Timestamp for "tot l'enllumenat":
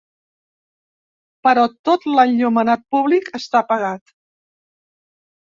1.89-2.83